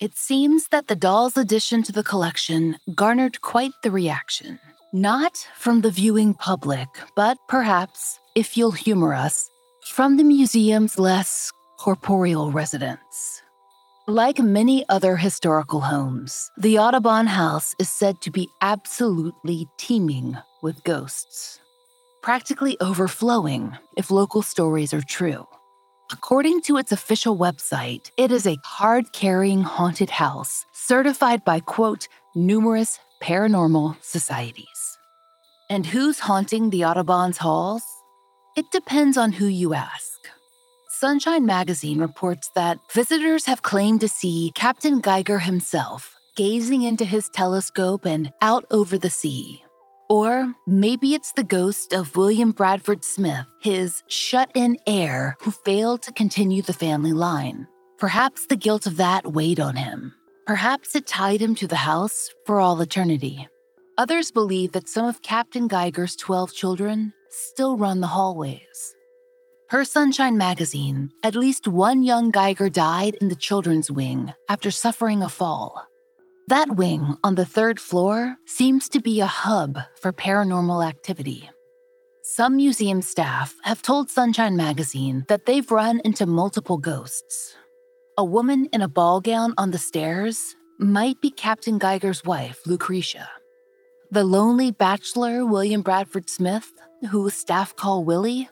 It 0.00 0.16
seems 0.16 0.68
that 0.68 0.88
the 0.88 0.96
doll's 0.96 1.36
addition 1.36 1.82
to 1.82 1.92
the 1.92 2.02
collection 2.02 2.78
garnered 2.94 3.42
quite 3.42 3.72
the 3.82 3.90
reaction. 3.90 4.58
Not 4.94 5.46
from 5.54 5.82
the 5.82 5.90
viewing 5.90 6.32
public, 6.32 6.88
but 7.14 7.36
perhaps, 7.46 8.18
if 8.34 8.56
you'll 8.56 8.70
humor 8.70 9.12
us, 9.12 9.50
from 9.84 10.16
the 10.16 10.24
museum's 10.24 10.98
less 10.98 11.52
corporeal 11.78 12.50
residents. 12.50 13.41
Like 14.12 14.38
many 14.40 14.84
other 14.90 15.16
historical 15.16 15.80
homes, 15.80 16.50
the 16.58 16.78
Audubon 16.78 17.26
House 17.26 17.74
is 17.78 17.88
said 17.88 18.20
to 18.20 18.30
be 18.30 18.46
absolutely 18.60 19.66
teeming 19.78 20.36
with 20.62 20.84
ghosts, 20.84 21.58
practically 22.22 22.76
overflowing 22.78 23.74
if 23.96 24.10
local 24.10 24.42
stories 24.42 24.92
are 24.92 25.00
true. 25.00 25.46
According 26.12 26.60
to 26.66 26.76
its 26.76 26.92
official 26.92 27.38
website, 27.38 28.10
it 28.18 28.30
is 28.30 28.46
a 28.46 28.58
card 28.76 29.14
carrying 29.14 29.62
haunted 29.62 30.10
house 30.10 30.66
certified 30.74 31.42
by, 31.42 31.60
quote, 31.60 32.06
numerous 32.34 32.98
paranormal 33.22 33.96
societies. 34.02 34.98
And 35.70 35.86
who's 35.86 36.18
haunting 36.18 36.68
the 36.68 36.84
Audubon's 36.84 37.38
halls? 37.38 37.84
It 38.58 38.66
depends 38.72 39.16
on 39.16 39.32
who 39.32 39.46
you 39.46 39.72
ask. 39.72 40.11
Sunshine 41.02 41.44
Magazine 41.44 41.98
reports 41.98 42.48
that 42.54 42.78
visitors 42.92 43.44
have 43.46 43.62
claimed 43.62 44.02
to 44.02 44.06
see 44.06 44.52
Captain 44.54 45.00
Geiger 45.00 45.40
himself 45.40 46.14
gazing 46.36 46.82
into 46.82 47.04
his 47.04 47.28
telescope 47.30 48.06
and 48.06 48.32
out 48.40 48.64
over 48.70 48.96
the 48.96 49.10
sea. 49.10 49.64
Or 50.08 50.54
maybe 50.64 51.12
it's 51.12 51.32
the 51.32 51.42
ghost 51.42 51.92
of 51.92 52.14
William 52.14 52.52
Bradford 52.52 53.04
Smith, 53.04 53.46
his 53.60 54.04
shut 54.06 54.52
in 54.54 54.76
heir 54.86 55.34
who 55.40 55.50
failed 55.50 56.02
to 56.02 56.12
continue 56.12 56.62
the 56.62 56.72
family 56.72 57.12
line. 57.12 57.66
Perhaps 57.98 58.46
the 58.46 58.54
guilt 58.54 58.86
of 58.86 58.96
that 58.98 59.32
weighed 59.32 59.58
on 59.58 59.74
him. 59.74 60.14
Perhaps 60.46 60.94
it 60.94 61.08
tied 61.08 61.42
him 61.42 61.56
to 61.56 61.66
the 61.66 61.82
house 61.82 62.30
for 62.46 62.60
all 62.60 62.80
eternity. 62.80 63.48
Others 63.98 64.30
believe 64.30 64.70
that 64.70 64.88
some 64.88 65.06
of 65.06 65.20
Captain 65.22 65.66
Geiger's 65.66 66.14
12 66.14 66.54
children 66.54 67.12
still 67.28 67.76
run 67.76 68.00
the 68.00 68.06
hallways. 68.06 68.94
Per 69.72 69.84
Sunshine 69.84 70.36
magazine, 70.36 71.10
at 71.22 71.34
least 71.34 71.66
one 71.66 72.02
young 72.02 72.30
Geiger 72.30 72.68
died 72.68 73.16
in 73.22 73.30
the 73.30 73.34
children's 73.34 73.90
wing 73.90 74.34
after 74.50 74.70
suffering 74.70 75.22
a 75.22 75.30
fall. 75.30 75.88
That 76.48 76.76
wing 76.76 77.16
on 77.24 77.36
the 77.36 77.46
third 77.46 77.80
floor 77.80 78.36
seems 78.44 78.86
to 78.90 79.00
be 79.00 79.20
a 79.20 79.26
hub 79.26 79.78
for 79.98 80.12
paranormal 80.12 80.86
activity. 80.86 81.48
Some 82.22 82.56
museum 82.56 83.00
staff 83.00 83.54
have 83.62 83.80
told 83.80 84.10
Sunshine 84.10 84.56
magazine 84.56 85.24
that 85.28 85.46
they've 85.46 85.70
run 85.70 86.02
into 86.04 86.26
multiple 86.26 86.76
ghosts. 86.76 87.56
A 88.18 88.24
woman 88.26 88.68
in 88.74 88.82
a 88.82 88.88
ball 88.88 89.22
gown 89.22 89.54
on 89.56 89.70
the 89.70 89.78
stairs 89.78 90.54
might 90.80 91.18
be 91.22 91.30
Captain 91.30 91.78
Geiger's 91.78 92.22
wife, 92.26 92.60
Lucretia. 92.66 93.26
The 94.10 94.22
lonely 94.24 94.70
bachelor, 94.70 95.46
William 95.46 95.80
Bradford 95.80 96.28
Smith, 96.28 96.70
who 97.10 97.30
staff 97.30 97.74
call 97.74 98.04
Willie, 98.04 98.50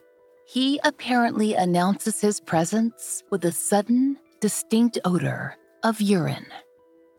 he 0.51 0.81
apparently 0.83 1.55
announces 1.55 2.21
his 2.21 2.41
presence 2.41 3.23
with 3.31 3.45
a 3.45 3.53
sudden, 3.53 4.17
distinct 4.41 4.99
odor 5.05 5.55
of 5.85 6.01
urine. 6.01 6.49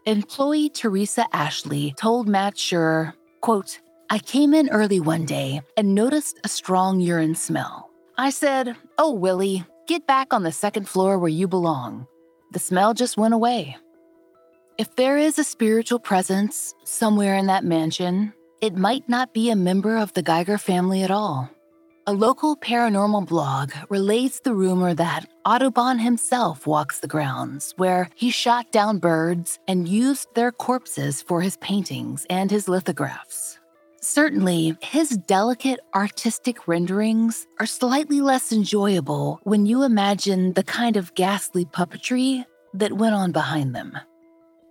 Employee 0.06 0.68
Teresa 0.68 1.26
Ashley 1.32 1.94
told 1.96 2.28
Matt 2.28 2.58
Shure, 2.58 3.14
quote, 3.40 3.80
I 4.10 4.20
came 4.20 4.54
in 4.54 4.68
early 4.68 5.00
one 5.00 5.24
day 5.24 5.62
and 5.78 5.96
noticed 5.96 6.42
a 6.44 6.50
strong 6.50 7.00
urine 7.00 7.36
smell. 7.36 7.90
I 8.18 8.32
said, 8.32 8.76
Oh, 8.98 9.14
Willie, 9.14 9.64
get 9.88 10.06
back 10.06 10.34
on 10.34 10.44
the 10.44 10.52
second 10.52 10.90
floor 10.90 11.18
where 11.18 11.30
you 11.30 11.48
belong. 11.48 12.08
The 12.52 12.60
smell 12.60 12.94
just 12.94 13.16
went 13.16 13.34
away. 13.34 13.78
If 14.78 14.98
there 14.98 15.18
is 15.18 15.40
a 15.40 15.46
spiritual 15.46 16.00
presence 16.00 16.74
somewhere 16.84 17.38
in 17.38 17.46
that 17.46 17.64
mansion, 17.64 18.34
it 18.62 18.76
might 18.76 19.08
not 19.08 19.34
be 19.34 19.50
a 19.50 19.56
member 19.56 19.96
of 19.96 20.12
the 20.12 20.22
Geiger 20.22 20.58
family 20.58 21.02
at 21.02 21.12
all. 21.12 21.50
A 22.08 22.14
local 22.14 22.56
paranormal 22.56 23.28
blog 23.28 23.74
relates 23.90 24.40
the 24.40 24.56
rumor 24.56 24.96
that 24.96 25.30
Audubon 25.46 26.00
himself 26.00 26.66
walks 26.66 27.00
the 27.00 27.08
grounds, 27.08 27.76
where 27.78 28.10
he 28.16 28.32
shot 28.32 28.72
down 28.72 28.98
birds 28.98 29.60
and 29.68 29.88
used 29.88 30.28
their 30.34 30.52
corpses 30.52 31.22
for 31.22 31.42
his 31.42 31.58
paintings 31.58 32.26
and 32.28 32.50
his 32.50 32.68
lithographs. 32.68 33.60
Certainly, 34.02 34.78
his 34.82 35.10
delicate 35.28 35.80
artistic 35.94 36.68
renderings 36.68 37.46
are 37.60 37.68
slightly 37.68 38.20
less 38.20 38.52
enjoyable 38.52 39.40
when 39.44 39.68
you 39.68 39.84
imagine 39.84 40.54
the 40.54 40.64
kind 40.64 40.98
of 40.98 41.14
ghastly 41.14 41.66
puppetry 41.66 42.44
that 42.74 42.94
went 42.94 43.14
on 43.14 43.32
behind 43.32 43.76
them. 43.76 43.96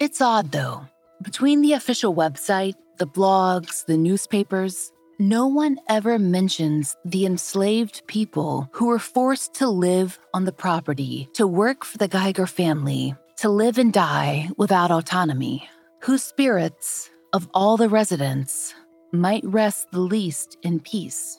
It's 0.01 0.21
odd, 0.21 0.51
though. 0.51 0.85
Between 1.23 1.63
the 1.63 1.75
official 1.75 2.13
website, 2.13 2.75
the 2.99 3.07
blogs, 3.07 3.87
the 3.87 3.97
newspapers, 3.97 4.91
no 5.21 5.47
one 5.47 5.79
ever 5.87 6.19
mentions 6.19 6.97
the 7.05 7.27
enslaved 7.27 8.01
people 8.07 8.71
who 8.73 8.87
were 8.87 8.99
forced 8.99 9.53
to 9.53 9.69
live 9.69 10.19
on 10.33 10.47
the 10.47 10.53
property, 10.53 11.29
to 11.35 11.47
work 11.47 11.85
for 11.85 11.99
the 11.99 12.09
Geiger 12.09 12.47
family, 12.47 13.15
to 13.37 13.51
live 13.51 13.77
and 13.77 13.93
die 13.93 14.49
without 14.57 14.91
autonomy, 14.91 15.69
whose 16.01 16.23
spirits, 16.23 17.11
of 17.35 17.47
all 17.53 17.77
the 17.77 17.91
residents, 17.91 18.75
might 19.13 19.45
rest 19.45 19.89
the 19.93 20.01
least 20.01 20.57
in 20.63 20.81
peace. 20.81 21.39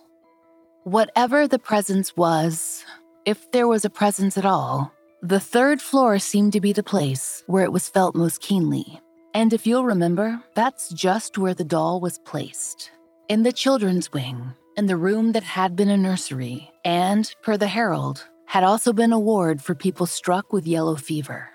Whatever 0.83 1.47
the 1.47 1.57
presence 1.57 2.15
was, 2.15 2.85
if 3.25 3.51
there 3.51 3.67
was 3.67 3.83
a 3.83 3.89
presence 3.89 4.37
at 4.37 4.45
all, 4.45 4.93
the 5.23 5.39
third 5.39 5.81
floor 5.81 6.19
seemed 6.19 6.53
to 6.53 6.61
be 6.61 6.71
the 6.71 6.83
place 6.83 7.43
where 7.47 7.63
it 7.63 7.71
was 7.71 7.89
felt 7.89 8.15
most 8.15 8.41
keenly. 8.41 9.01
And 9.33 9.53
if 9.53 9.65
you'll 9.65 9.85
remember, 9.85 10.39
that's 10.53 10.89
just 10.89 11.39
where 11.39 11.55
the 11.55 11.63
doll 11.63 11.99
was 11.99 12.19
placed 12.19 12.91
in 13.31 13.43
the 13.43 13.53
children's 13.53 14.11
wing, 14.11 14.53
in 14.75 14.87
the 14.87 14.97
room 14.97 15.31
that 15.31 15.41
had 15.41 15.73
been 15.73 15.87
a 15.87 15.95
nursery, 15.95 16.69
and, 16.83 17.33
per 17.41 17.55
the 17.55 17.65
Herald, 17.65 18.27
had 18.45 18.61
also 18.61 18.91
been 18.91 19.13
a 19.13 19.19
ward 19.19 19.61
for 19.61 19.73
people 19.73 20.05
struck 20.05 20.51
with 20.51 20.67
yellow 20.67 20.97
fever. 20.97 21.47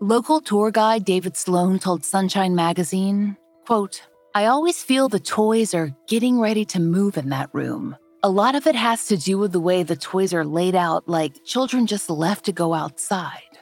Local 0.00 0.40
tour 0.40 0.70
guide 0.70 1.04
David 1.04 1.36
Sloan 1.36 1.78
told 1.78 2.06
Sunshine 2.06 2.54
magazine, 2.54 3.36
quote, 3.66 4.00
I 4.34 4.46
always 4.46 4.82
feel 4.82 5.10
the 5.10 5.20
toys 5.20 5.74
are 5.74 5.94
getting 6.08 6.40
ready 6.40 6.64
to 6.64 6.80
move 6.80 7.18
in 7.18 7.28
that 7.28 7.50
room. 7.52 7.96
A 8.22 8.30
lot 8.30 8.54
of 8.54 8.66
it 8.66 8.74
has 8.74 9.06
to 9.08 9.18
do 9.18 9.36
with 9.36 9.52
the 9.52 9.60
way 9.60 9.82
the 9.82 9.96
toys 9.96 10.32
are 10.32 10.46
laid 10.46 10.74
out, 10.74 11.06
like 11.06 11.44
children 11.44 11.86
just 11.86 12.08
left 12.08 12.46
to 12.46 12.52
go 12.52 12.72
outside. 12.72 13.58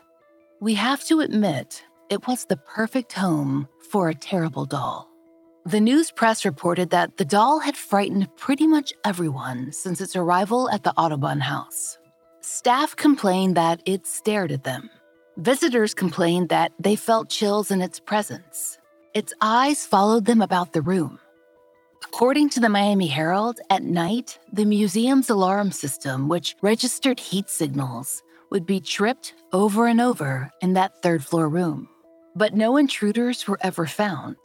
We 0.60 0.74
have 0.74 1.02
to 1.06 1.18
admit, 1.18 1.82
it 2.08 2.28
was 2.28 2.44
the 2.44 2.56
perfect 2.56 3.14
home 3.14 3.66
for 3.90 4.08
a 4.08 4.14
terrible 4.14 4.64
doll. 4.64 5.07
The 5.68 5.80
news 5.80 6.10
press 6.10 6.46
reported 6.46 6.88
that 6.90 7.18
the 7.18 7.26
doll 7.26 7.58
had 7.58 7.76
frightened 7.76 8.34
pretty 8.38 8.66
much 8.66 8.94
everyone 9.04 9.70
since 9.70 10.00
its 10.00 10.16
arrival 10.16 10.70
at 10.70 10.82
the 10.82 10.94
Audubon 10.96 11.40
house. 11.40 11.98
Staff 12.40 12.96
complained 12.96 13.54
that 13.58 13.82
it 13.84 14.06
stared 14.06 14.50
at 14.50 14.64
them. 14.64 14.88
Visitors 15.36 15.92
complained 15.92 16.48
that 16.48 16.72
they 16.78 16.96
felt 16.96 17.28
chills 17.28 17.70
in 17.70 17.82
its 17.82 18.00
presence. 18.00 18.78
Its 19.12 19.34
eyes 19.42 19.84
followed 19.84 20.24
them 20.24 20.40
about 20.40 20.72
the 20.72 20.80
room. 20.80 21.18
According 22.02 22.48
to 22.50 22.60
the 22.60 22.70
Miami 22.70 23.08
Herald, 23.08 23.60
at 23.68 23.82
night, 23.82 24.38
the 24.50 24.64
museum's 24.64 25.28
alarm 25.28 25.70
system, 25.70 26.30
which 26.30 26.56
registered 26.62 27.20
heat 27.20 27.50
signals, 27.50 28.22
would 28.50 28.64
be 28.64 28.80
tripped 28.80 29.34
over 29.52 29.86
and 29.86 30.00
over 30.00 30.50
in 30.62 30.72
that 30.72 31.02
third 31.02 31.22
floor 31.22 31.46
room. 31.46 31.90
But 32.34 32.54
no 32.54 32.78
intruders 32.78 33.46
were 33.46 33.58
ever 33.60 33.84
found. 33.84 34.38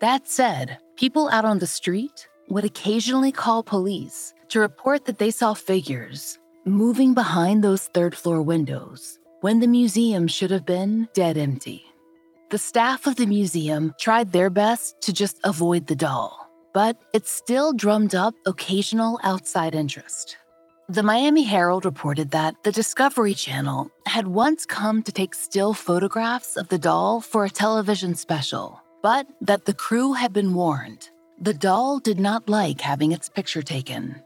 That 0.00 0.28
said, 0.28 0.78
people 0.96 1.28
out 1.28 1.44
on 1.44 1.58
the 1.58 1.66
street 1.66 2.28
would 2.48 2.64
occasionally 2.64 3.32
call 3.32 3.64
police 3.64 4.32
to 4.50 4.60
report 4.60 5.06
that 5.06 5.18
they 5.18 5.32
saw 5.32 5.54
figures 5.54 6.38
moving 6.64 7.14
behind 7.14 7.64
those 7.64 7.88
third 7.88 8.16
floor 8.16 8.40
windows 8.40 9.18
when 9.40 9.58
the 9.58 9.66
museum 9.66 10.28
should 10.28 10.52
have 10.52 10.64
been 10.64 11.08
dead 11.14 11.36
empty. 11.36 11.84
The 12.50 12.58
staff 12.58 13.08
of 13.08 13.16
the 13.16 13.26
museum 13.26 13.92
tried 13.98 14.30
their 14.30 14.50
best 14.50 15.00
to 15.02 15.12
just 15.12 15.38
avoid 15.42 15.88
the 15.88 15.96
doll, 15.96 16.48
but 16.72 16.96
it 17.12 17.26
still 17.26 17.72
drummed 17.72 18.14
up 18.14 18.34
occasional 18.46 19.18
outside 19.24 19.74
interest. 19.74 20.36
The 20.88 21.02
Miami 21.02 21.42
Herald 21.42 21.84
reported 21.84 22.30
that 22.30 22.54
the 22.62 22.72
Discovery 22.72 23.34
Channel 23.34 23.90
had 24.06 24.28
once 24.28 24.64
come 24.64 25.02
to 25.02 25.12
take 25.12 25.34
still 25.34 25.74
photographs 25.74 26.56
of 26.56 26.68
the 26.68 26.78
doll 26.78 27.20
for 27.20 27.44
a 27.44 27.50
television 27.50 28.14
special 28.14 28.80
but 29.02 29.26
that 29.40 29.64
the 29.64 29.74
crew 29.74 30.12
had 30.12 30.32
been 30.32 30.54
warned. 30.54 31.10
The 31.40 31.54
doll 31.54 31.98
did 31.98 32.18
not 32.18 32.48
like 32.48 32.80
having 32.80 33.12
its 33.12 33.28
picture 33.28 33.62
taken. 33.62 34.22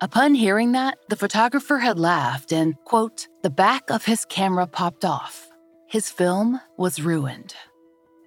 Upon 0.00 0.34
hearing 0.34 0.72
that, 0.72 0.98
the 1.08 1.16
photographer 1.16 1.78
had 1.78 1.98
laughed 1.98 2.52
and, 2.52 2.74
quote, 2.84 3.28
the 3.42 3.50
back 3.50 3.90
of 3.90 4.04
his 4.04 4.24
camera 4.24 4.66
popped 4.66 5.04
off. 5.04 5.48
His 5.86 6.10
film 6.10 6.60
was 6.76 7.00
ruined. 7.02 7.54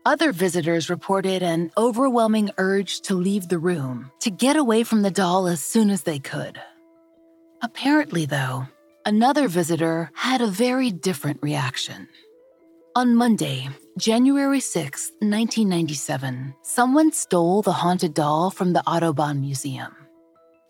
Other 0.05 0.31
visitors 0.31 0.89
reported 0.89 1.43
an 1.43 1.71
overwhelming 1.77 2.51
urge 2.57 3.01
to 3.01 3.15
leave 3.15 3.49
the 3.49 3.57
room, 3.57 4.11
to 4.21 4.29
get 4.29 4.55
away 4.55 4.83
from 4.83 5.01
the 5.01 5.11
doll 5.11 5.47
as 5.47 5.59
soon 5.59 5.89
as 5.89 6.03
they 6.03 6.19
could. 6.19 6.61
Apparently, 7.61 8.25
though, 8.25 8.67
another 9.05 9.47
visitor 9.47 10.11
had 10.13 10.41
a 10.41 10.47
very 10.47 10.91
different 10.91 11.39
reaction. 11.41 12.07
On 12.95 13.15
Monday, 13.15 13.67
January 13.97 14.59
6, 14.59 15.11
1997, 15.21 16.53
someone 16.63 17.13
stole 17.13 17.61
the 17.61 17.71
haunted 17.71 18.13
doll 18.13 18.51
from 18.51 18.73
the 18.73 18.83
Audubon 18.85 19.39
Museum. 19.39 19.95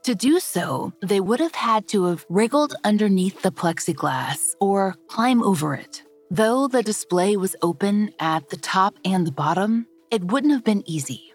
To 0.03 0.13
do 0.13 0.39
so, 0.39 0.93
they 1.01 1.19
would 1.19 1.39
have 1.39 1.55
had 1.55 1.87
to 1.87 2.03
have 2.03 2.23
wriggled 2.29 2.75
underneath 2.83 3.41
the 3.41 3.51
plexiglass 3.51 4.53
or 4.61 4.93
climb 5.07 5.41
over 5.41 5.73
it. 5.73 6.03
Though 6.29 6.67
the 6.67 6.83
display 6.83 7.35
was 7.35 7.55
open 7.63 8.11
at 8.19 8.49
the 8.49 8.57
top 8.57 8.93
and 9.03 9.25
the 9.25 9.31
bottom, 9.31 9.87
it 10.11 10.25
wouldn't 10.25 10.53
have 10.53 10.63
been 10.63 10.83
easy. 10.85 11.33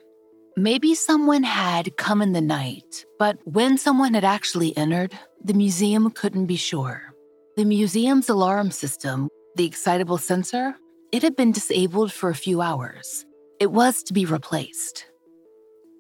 Maybe 0.56 0.94
someone 0.94 1.42
had 1.42 1.96
come 1.96 2.22
in 2.22 2.34
the 2.34 2.40
night, 2.40 3.04
but 3.18 3.36
when 3.42 3.76
someone 3.78 4.14
had 4.14 4.24
actually 4.24 4.76
entered, 4.76 5.12
the 5.42 5.54
museum 5.54 6.08
couldn't 6.12 6.46
be 6.46 6.54
sure. 6.54 7.14
The 7.56 7.64
museum's 7.64 8.28
alarm 8.28 8.70
system 8.70 9.28
the 9.56 9.66
excitable 9.66 10.16
sensor, 10.16 10.76
it 11.12 11.22
had 11.22 11.36
been 11.36 11.52
disabled 11.52 12.12
for 12.12 12.30
a 12.30 12.34
few 12.34 12.60
hours. 12.60 13.24
It 13.58 13.72
was 13.72 14.02
to 14.04 14.12
be 14.12 14.24
replaced. 14.24 15.06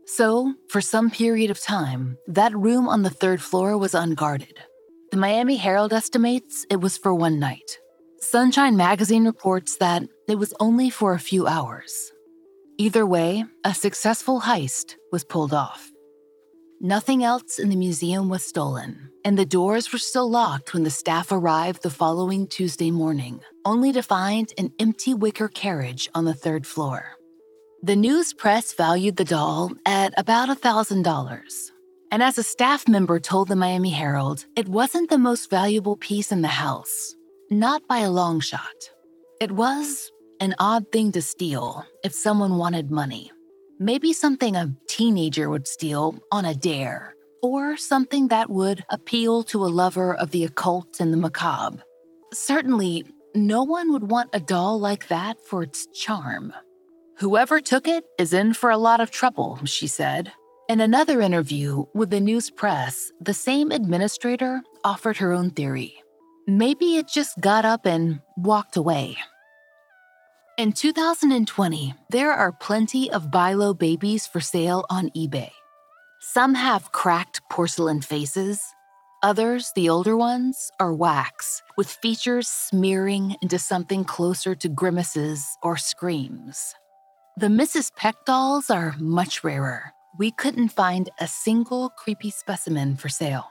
So, 0.06 0.54
for 0.68 0.80
some 0.80 1.10
period 1.10 1.50
of 1.50 1.60
time, 1.60 2.16
that 2.26 2.56
room 2.56 2.88
on 2.88 3.02
the 3.02 3.10
third 3.10 3.40
floor 3.40 3.76
was 3.78 3.94
unguarded. 3.94 4.58
The 5.10 5.16
Miami 5.16 5.56
Herald 5.56 5.92
estimates 5.92 6.66
it 6.70 6.80
was 6.80 6.96
for 6.96 7.14
one 7.14 7.38
night. 7.38 7.78
Sunshine 8.20 8.76
Magazine 8.76 9.24
reports 9.24 9.76
that 9.76 10.02
it 10.28 10.36
was 10.36 10.54
only 10.60 10.90
for 10.90 11.14
a 11.14 11.18
few 11.18 11.46
hours. 11.46 12.12
Either 12.78 13.04
way, 13.04 13.44
a 13.64 13.74
successful 13.74 14.40
heist 14.40 14.94
was 15.12 15.24
pulled 15.24 15.52
off. 15.52 15.90
Nothing 16.82 17.22
else 17.22 17.58
in 17.58 17.68
the 17.68 17.76
museum 17.76 18.30
was 18.30 18.42
stolen, 18.42 19.10
and 19.22 19.36
the 19.36 19.44
doors 19.44 19.92
were 19.92 19.98
still 19.98 20.30
locked 20.30 20.72
when 20.72 20.82
the 20.82 20.88
staff 20.88 21.30
arrived 21.30 21.82
the 21.82 21.90
following 21.90 22.46
Tuesday 22.46 22.90
morning, 22.90 23.42
only 23.66 23.92
to 23.92 24.02
find 24.02 24.50
an 24.56 24.72
empty 24.78 25.12
wicker 25.12 25.48
carriage 25.48 26.08
on 26.14 26.24
the 26.24 26.32
third 26.32 26.66
floor. 26.66 27.18
The 27.82 27.96
news 27.96 28.32
press 28.32 28.72
valued 28.72 29.16
the 29.16 29.26
doll 29.26 29.72
at 29.84 30.14
about 30.16 30.48
$1,000. 30.48 31.70
And 32.10 32.22
as 32.22 32.38
a 32.38 32.42
staff 32.42 32.88
member 32.88 33.20
told 33.20 33.48
the 33.48 33.56
Miami 33.56 33.90
Herald, 33.90 34.46
it 34.56 34.66
wasn't 34.66 35.10
the 35.10 35.18
most 35.18 35.50
valuable 35.50 35.98
piece 35.98 36.32
in 36.32 36.40
the 36.40 36.48
house. 36.48 37.14
Not 37.50 37.86
by 37.88 37.98
a 37.98 38.10
long 38.10 38.40
shot. 38.40 38.90
It 39.38 39.52
was 39.52 40.10
an 40.40 40.54
odd 40.58 40.90
thing 40.92 41.12
to 41.12 41.20
steal 41.20 41.84
if 42.02 42.14
someone 42.14 42.56
wanted 42.56 42.90
money. 42.90 43.32
Maybe 43.82 44.12
something 44.12 44.56
a 44.56 44.74
teenager 44.88 45.48
would 45.48 45.66
steal 45.66 46.18
on 46.30 46.44
a 46.44 46.54
dare, 46.54 47.14
or 47.42 47.78
something 47.78 48.28
that 48.28 48.50
would 48.50 48.84
appeal 48.90 49.42
to 49.44 49.64
a 49.64 49.72
lover 49.72 50.14
of 50.14 50.32
the 50.32 50.44
occult 50.44 51.00
and 51.00 51.14
the 51.14 51.16
macabre. 51.16 51.82
Certainly, 52.34 53.06
no 53.34 53.62
one 53.62 53.90
would 53.94 54.10
want 54.10 54.28
a 54.34 54.38
doll 54.38 54.78
like 54.78 55.08
that 55.08 55.40
for 55.40 55.62
its 55.62 55.86
charm. 55.94 56.52
Whoever 57.20 57.58
took 57.58 57.88
it 57.88 58.04
is 58.18 58.34
in 58.34 58.52
for 58.52 58.68
a 58.68 58.76
lot 58.76 59.00
of 59.00 59.10
trouble, 59.10 59.58
she 59.64 59.86
said. 59.86 60.30
In 60.68 60.82
another 60.82 61.22
interview 61.22 61.86
with 61.94 62.10
the 62.10 62.20
news 62.20 62.50
press, 62.50 63.10
the 63.18 63.32
same 63.32 63.70
administrator 63.70 64.60
offered 64.84 65.16
her 65.16 65.32
own 65.32 65.52
theory. 65.52 65.94
Maybe 66.46 66.96
it 66.96 67.08
just 67.08 67.40
got 67.40 67.64
up 67.64 67.86
and 67.86 68.20
walked 68.36 68.76
away. 68.76 69.16
In 70.58 70.72
2020, 70.72 71.94
there 72.10 72.32
are 72.32 72.52
plenty 72.52 73.10
of 73.10 73.30
Bye-Lo 73.30 73.72
babies 73.72 74.26
for 74.26 74.40
sale 74.40 74.84
on 74.90 75.08
eBay. 75.10 75.50
Some 76.20 76.54
have 76.54 76.92
cracked 76.92 77.40
porcelain 77.50 78.02
faces. 78.02 78.60
Others, 79.22 79.72
the 79.74 79.88
older 79.88 80.16
ones, 80.16 80.70
are 80.78 80.92
wax, 80.92 81.62
with 81.78 81.88
features 81.88 82.46
smearing 82.46 83.36
into 83.40 83.58
something 83.58 84.04
closer 84.04 84.54
to 84.54 84.68
grimaces 84.68 85.46
or 85.62 85.78
screams. 85.78 86.74
The 87.38 87.46
Mrs. 87.48 87.94
Peck 87.96 88.16
dolls 88.26 88.68
are 88.68 88.94
much 88.98 89.42
rarer, 89.42 89.94
we 90.18 90.30
couldn't 90.30 90.68
find 90.68 91.08
a 91.20 91.26
single 91.26 91.88
creepy 91.90 92.30
specimen 92.30 92.96
for 92.96 93.08
sale. 93.08 93.46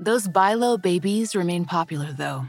Those 0.00 0.26
Bye-Lo 0.26 0.78
babies 0.78 1.36
remain 1.36 1.64
popular, 1.64 2.12
though. 2.12 2.46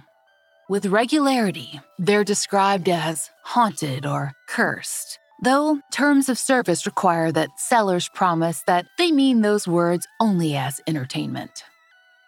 With 0.71 0.85
regularity, 0.85 1.81
they're 1.99 2.23
described 2.23 2.87
as 2.87 3.29
haunted 3.43 4.05
or 4.05 4.31
cursed, 4.47 5.19
though 5.43 5.81
terms 5.91 6.29
of 6.29 6.39
service 6.39 6.85
require 6.85 7.29
that 7.33 7.49
sellers 7.57 8.07
promise 8.07 8.63
that 8.67 8.85
they 8.97 9.11
mean 9.11 9.41
those 9.41 9.67
words 9.67 10.07
only 10.21 10.55
as 10.55 10.79
entertainment. 10.87 11.65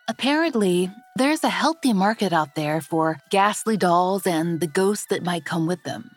Apparently, 0.09 0.91
there's 1.15 1.45
a 1.45 1.57
healthy 1.61 1.93
market 1.93 2.33
out 2.33 2.55
there 2.55 2.81
for 2.81 3.17
ghastly 3.31 3.77
dolls 3.77 4.27
and 4.27 4.59
the 4.59 4.67
ghosts 4.67 5.05
that 5.09 5.23
might 5.23 5.45
come 5.45 5.65
with 5.65 5.81
them. 5.83 6.11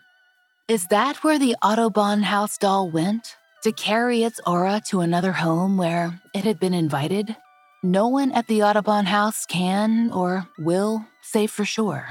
Is 0.67 0.87
that 0.87 1.23
where 1.23 1.39
the 1.39 1.55
Audubon 1.63 2.23
House 2.23 2.57
doll 2.57 2.89
went? 2.89 3.37
to 3.63 3.71
carry 3.71 4.23
its 4.23 4.39
aura 4.45 4.81
to 4.85 4.99
another 4.99 5.31
home 5.31 5.77
where 5.77 6.21
it 6.35 6.43
had 6.43 6.59
been 6.59 6.75
invited, 6.75 7.35
no 7.83 8.07
one 8.07 8.31
at 8.31 8.47
the 8.47 8.63
Audubon 8.63 9.05
house 9.05 9.45
can 9.45 10.11
or 10.11 10.47
will 10.59 11.05
say 11.31 11.47
for 11.47 11.65
sure. 11.65 12.07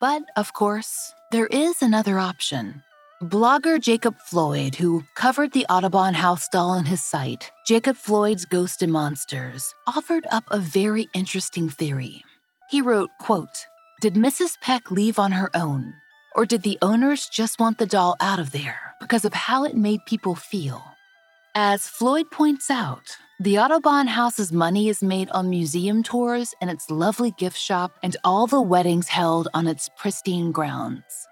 But, 0.00 0.22
of 0.36 0.52
course, 0.52 1.12
there 1.30 1.46
is 1.46 1.82
another 1.82 2.18
option. 2.18 2.82
Blogger 3.22 3.78
Jacob 3.78 4.16
Floyd, 4.18 4.76
who 4.76 5.04
covered 5.14 5.52
the 5.52 5.66
Audubon 5.68 6.14
house 6.14 6.48
doll 6.48 6.70
on 6.70 6.86
his 6.86 7.02
site, 7.02 7.50
Jacob 7.66 7.96
Floyd's 7.96 8.46
Ghost 8.46 8.82
and 8.82 8.92
Monsters, 8.92 9.74
offered 9.86 10.26
up 10.30 10.44
a 10.50 10.58
very 10.58 11.08
interesting 11.12 11.68
theory. 11.68 12.24
He 12.70 12.80
wrote, 12.80 13.10
quote, 13.20 13.66
Did 14.00 14.14
Mrs. 14.14 14.58
Peck 14.62 14.90
leave 14.90 15.18
on 15.18 15.32
her 15.32 15.50
own? 15.54 15.92
Or 16.34 16.46
did 16.46 16.62
the 16.62 16.78
owners 16.80 17.28
just 17.28 17.60
want 17.60 17.76
the 17.78 17.86
doll 17.86 18.16
out 18.20 18.38
of 18.38 18.52
there 18.52 18.94
because 19.00 19.24
of 19.24 19.34
how 19.34 19.64
it 19.64 19.76
made 19.76 20.00
people 20.06 20.34
feel? 20.34 20.82
As 21.56 21.88
Floyd 21.88 22.30
points 22.30 22.70
out, 22.70 23.16
the 23.40 23.58
Audubon 23.58 24.06
House's 24.06 24.52
money 24.52 24.88
is 24.88 25.02
made 25.02 25.28
on 25.30 25.50
museum 25.50 26.04
tours 26.04 26.54
and 26.60 26.70
its 26.70 26.88
lovely 26.88 27.32
gift 27.32 27.58
shop 27.58 27.90
and 28.04 28.16
all 28.22 28.46
the 28.46 28.62
weddings 28.62 29.08
held 29.08 29.48
on 29.52 29.66
its 29.66 29.88
pristine 29.96 30.52
grounds. 30.52 31.26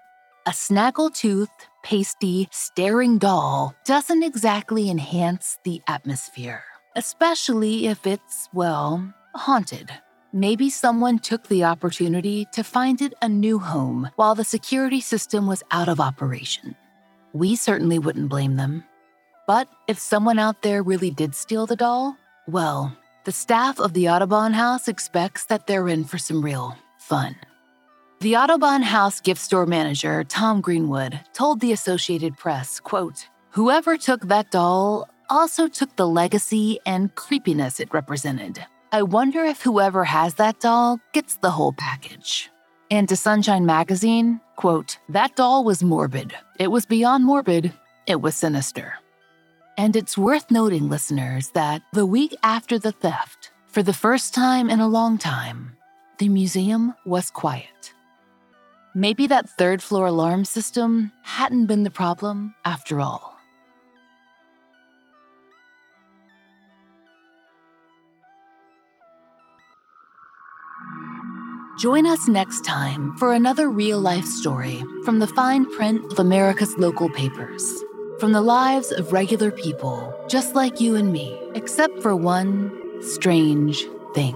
A 0.45 0.51
snaggletooth, 0.51 1.47
pasty, 1.83 2.49
staring 2.51 3.17
doll 3.17 3.73
doesn't 3.85 4.23
exactly 4.23 4.89
enhance 4.89 5.57
the 5.63 5.81
atmosphere, 5.87 6.63
especially 6.97 7.87
if 7.87 8.05
it's, 8.05 8.49
well, 8.51 9.13
haunted. 9.35 9.89
Maybe 10.33 10.69
someone 10.69 11.19
took 11.19 11.47
the 11.47 11.63
opportunity 11.63 12.45
to 12.51 12.63
find 12.65 13.01
it 13.01 13.13
a 13.21 13.29
new 13.29 13.57
home 13.57 14.09
while 14.17 14.35
the 14.35 14.43
security 14.43 14.99
system 14.99 15.47
was 15.47 15.63
out 15.71 15.87
of 15.87 16.01
operation. 16.01 16.75
We 17.31 17.55
certainly 17.55 17.99
wouldn't 17.99 18.27
blame 18.27 18.57
them. 18.57 18.83
But 19.49 19.67
if 19.87 19.97
someone 19.97 20.37
out 20.37 20.61
there 20.61 20.83
really 20.83 21.09
did 21.09 21.33
steal 21.33 21.65
the 21.65 21.75
doll, 21.75 22.15
well, 22.47 22.95
the 23.25 23.31
staff 23.31 23.79
of 23.79 23.93
the 23.93 24.07
Audubon 24.07 24.53
House 24.53 24.87
expects 24.87 25.45
that 25.45 25.65
they're 25.65 25.87
in 25.87 26.03
for 26.03 26.19
some 26.19 26.45
real 26.45 26.77
fun. 26.99 27.35
The 28.19 28.37
Audubon 28.37 28.83
House 28.83 29.19
gift 29.19 29.41
store 29.41 29.65
manager, 29.65 30.23
Tom 30.23 30.61
Greenwood, 30.61 31.19
told 31.33 31.61
the 31.61 31.71
Associated 31.71 32.37
Press, 32.37 32.79
quote, 32.79 33.27
Whoever 33.49 33.97
took 33.97 34.27
that 34.27 34.51
doll 34.51 35.09
also 35.31 35.67
took 35.67 35.95
the 35.95 36.07
legacy 36.07 36.77
and 36.85 37.15
creepiness 37.15 37.79
it 37.79 37.91
represented. 37.91 38.63
I 38.91 39.01
wonder 39.01 39.43
if 39.43 39.63
whoever 39.63 40.03
has 40.03 40.35
that 40.35 40.59
doll 40.59 40.99
gets 41.11 41.37
the 41.37 41.49
whole 41.49 41.73
package. 41.73 42.51
And 42.91 43.09
to 43.09 43.15
Sunshine 43.15 43.65
Magazine, 43.65 44.41
quote, 44.57 44.99
that 45.09 45.35
doll 45.35 45.63
was 45.63 45.81
morbid. 45.81 46.35
It 46.59 46.69
was 46.69 46.85
beyond 46.85 47.25
morbid, 47.25 47.73
it 48.05 48.21
was 48.21 48.35
sinister. 48.35 48.93
And 49.79 49.95
it's 49.95 50.17
worth 50.17 50.51
noting, 50.51 50.89
listeners, 50.89 51.51
that 51.51 51.83
the 51.93 52.05
week 52.05 52.35
after 52.43 52.77
the 52.77 52.91
theft, 52.91 53.51
for 53.65 53.81
the 53.81 53.93
first 53.93 54.33
time 54.33 54.69
in 54.69 54.81
a 54.81 54.89
long 54.89 55.17
time, 55.17 55.77
the 56.17 56.27
museum 56.27 56.95
was 57.05 57.31
quiet. 57.31 57.93
Maybe 58.93 59.25
that 59.27 59.49
third 59.49 59.81
floor 59.81 60.07
alarm 60.07 60.43
system 60.43 61.13
hadn't 61.23 61.67
been 61.67 61.83
the 61.83 61.89
problem 61.89 62.55
after 62.65 62.99
all. 62.99 63.39
Join 71.79 72.05
us 72.05 72.27
next 72.27 72.65
time 72.65 73.15
for 73.15 73.31
another 73.31 73.69
real 73.69 74.01
life 74.01 74.25
story 74.25 74.83
from 75.05 75.19
the 75.19 75.27
fine 75.27 75.65
print 75.71 76.11
of 76.11 76.19
America's 76.19 76.75
local 76.77 77.09
papers. 77.11 77.63
From 78.19 78.33
the 78.33 78.41
lives 78.41 78.91
of 78.91 79.13
regular 79.13 79.49
people, 79.49 80.13
just 80.27 80.53
like 80.53 80.81
you 80.81 80.95
and 80.95 81.13
me, 81.13 81.39
except 81.55 82.01
for 82.01 82.13
one 82.17 82.69
strange 83.01 83.85
thing. 84.13 84.35